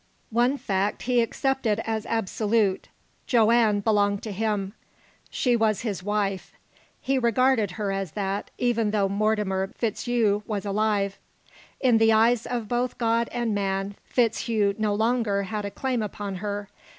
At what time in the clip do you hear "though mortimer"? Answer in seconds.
8.89-9.67